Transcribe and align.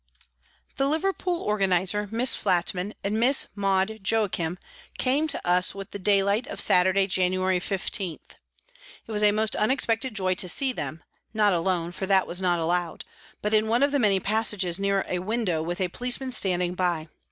The 0.77 0.87
Liverpool 0.89 1.43
organiser, 1.43 2.09
Miss 2.11 2.33
Flatman, 2.33 2.95
and 3.03 3.19
Miss 3.19 3.49
Maude 3.53 3.99
Joachim 4.03 4.57
came 4.97 5.27
to 5.27 5.47
us 5.47 5.75
with 5.75 5.91
the 5.91 5.99
daylight 5.99 6.47
of 6.47 6.59
Saturday, 6.59 7.05
January 7.05 7.59
15. 7.59 8.17
It 9.05 9.11
was 9.11 9.21
a 9.21 9.31
most 9.31 9.55
unexpected 9.55 10.15
joy 10.15 10.33
to 10.33 10.49
see 10.49 10.73
them 10.73 11.03
not 11.35 11.53
alone, 11.53 11.91
for 11.91 12.07
that 12.07 12.25
was 12.25 12.41
not 12.41 12.57
allowed, 12.57 13.05
but 13.43 13.53
in 13.53 13.67
one 13.67 13.83
of 13.83 13.91
the 13.91 13.99
many 13.99 14.19
passages 14.19 14.79
near 14.79 15.05
a 15.07 15.19
window 15.19 15.61
with 15.61 15.79
a 15.79 15.89
policeman 15.89 16.31
standing 16.31 16.73
by. 16.73 17.07